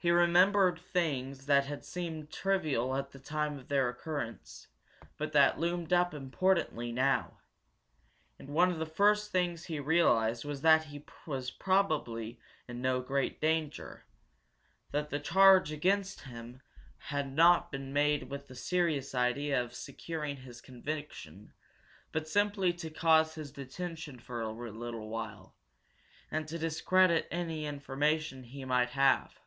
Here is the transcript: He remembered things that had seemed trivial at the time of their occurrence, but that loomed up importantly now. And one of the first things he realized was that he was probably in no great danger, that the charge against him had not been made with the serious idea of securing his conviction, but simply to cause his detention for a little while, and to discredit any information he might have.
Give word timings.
He 0.00 0.12
remembered 0.12 0.78
things 0.78 1.46
that 1.46 1.66
had 1.66 1.84
seemed 1.84 2.30
trivial 2.30 2.94
at 2.94 3.10
the 3.10 3.18
time 3.18 3.58
of 3.58 3.66
their 3.66 3.88
occurrence, 3.88 4.68
but 5.16 5.32
that 5.32 5.58
loomed 5.58 5.92
up 5.92 6.14
importantly 6.14 6.92
now. 6.92 7.40
And 8.38 8.48
one 8.50 8.70
of 8.70 8.78
the 8.78 8.86
first 8.86 9.32
things 9.32 9.64
he 9.64 9.80
realized 9.80 10.44
was 10.44 10.62
that 10.62 10.84
he 10.84 11.04
was 11.26 11.50
probably 11.50 12.38
in 12.68 12.80
no 12.80 13.00
great 13.00 13.40
danger, 13.40 14.04
that 14.92 15.10
the 15.10 15.18
charge 15.18 15.72
against 15.72 16.20
him 16.20 16.62
had 17.08 17.32
not 17.32 17.72
been 17.72 17.92
made 17.92 18.30
with 18.30 18.46
the 18.46 18.54
serious 18.54 19.16
idea 19.16 19.60
of 19.60 19.74
securing 19.74 20.36
his 20.36 20.60
conviction, 20.60 21.52
but 22.12 22.28
simply 22.28 22.72
to 22.74 22.88
cause 22.88 23.34
his 23.34 23.50
detention 23.50 24.20
for 24.20 24.42
a 24.42 24.52
little 24.70 25.08
while, 25.08 25.56
and 26.30 26.46
to 26.46 26.56
discredit 26.56 27.26
any 27.32 27.66
information 27.66 28.44
he 28.44 28.64
might 28.64 28.90
have. 28.90 29.40